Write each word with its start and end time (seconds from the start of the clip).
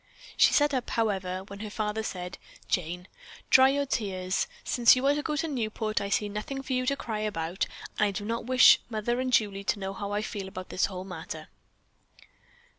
She 0.35 0.51
sat 0.51 0.73
up, 0.73 0.89
however, 0.89 1.41
when 1.43 1.59
her 1.59 1.69
father 1.69 2.01
said, 2.01 2.39
"Jane, 2.67 3.07
dry 3.51 3.69
your 3.69 3.85
tears. 3.85 4.47
Since 4.63 4.95
you 4.95 5.05
are 5.05 5.13
to 5.13 5.21
go 5.21 5.35
to 5.35 5.47
Newport, 5.47 6.01
I 6.01 6.09
see 6.09 6.27
nothing 6.27 6.63
for 6.63 6.73
you 6.73 6.87
to 6.87 6.95
cry 6.95 7.19
about, 7.19 7.67
and 7.99 8.07
I 8.07 8.09
do 8.09 8.25
not 8.25 8.47
wish 8.47 8.79
mother 8.89 9.21
and 9.21 9.31
Julie 9.31 9.63
to 9.65 9.77
know 9.79 9.93
how 9.93 10.11
I 10.11 10.23
feel 10.23 10.47
about 10.47 10.69
this 10.69 10.85
whole 10.87 11.05
matter." 11.05 11.49